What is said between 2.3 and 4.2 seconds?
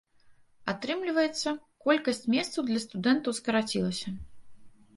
месцаў для студэнтаў скарацілася.